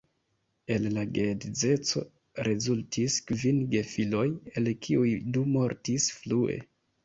El 0.75 0.87
la 0.93 1.03
geedzeco 1.17 2.03
rezultis 2.49 3.19
kvin 3.29 3.61
gefiloj, 3.77 4.27
el 4.63 4.73
kiuj 4.89 5.15
du 5.37 5.49
mortis 5.55 6.13
frue. 6.19 6.61